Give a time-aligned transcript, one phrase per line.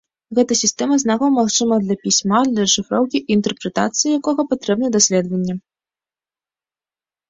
[0.37, 5.61] Гэта сістэма знакаў, магчыма для пісьма, для расшыфроўкі і інтэрпрэтацыі якога патрэбны даследаванні.